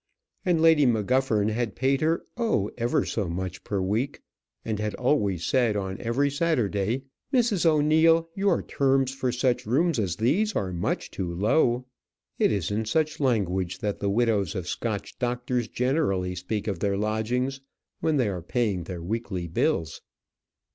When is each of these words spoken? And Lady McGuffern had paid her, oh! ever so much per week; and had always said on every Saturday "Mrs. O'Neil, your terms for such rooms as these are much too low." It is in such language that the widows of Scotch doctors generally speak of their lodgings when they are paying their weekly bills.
And 0.43 0.59
Lady 0.63 0.87
McGuffern 0.87 1.51
had 1.51 1.75
paid 1.75 2.01
her, 2.01 2.23
oh! 2.35 2.71
ever 2.75 3.05
so 3.05 3.29
much 3.29 3.63
per 3.63 3.79
week; 3.79 4.23
and 4.65 4.79
had 4.79 4.95
always 4.95 5.45
said 5.45 5.75
on 5.75 6.01
every 6.01 6.31
Saturday 6.31 7.03
"Mrs. 7.31 7.67
O'Neil, 7.67 8.27
your 8.35 8.63
terms 8.63 9.11
for 9.13 9.31
such 9.31 9.67
rooms 9.67 9.99
as 9.99 10.15
these 10.15 10.55
are 10.55 10.73
much 10.73 11.11
too 11.11 11.31
low." 11.31 11.85
It 12.39 12.51
is 12.51 12.71
in 12.71 12.85
such 12.85 13.19
language 13.19 13.77
that 13.77 13.99
the 13.99 14.09
widows 14.09 14.55
of 14.55 14.67
Scotch 14.67 15.19
doctors 15.19 15.67
generally 15.67 16.33
speak 16.33 16.67
of 16.67 16.79
their 16.79 16.97
lodgings 16.97 17.61
when 17.99 18.17
they 18.17 18.27
are 18.27 18.41
paying 18.41 18.85
their 18.85 19.03
weekly 19.03 19.45
bills. 19.47 20.01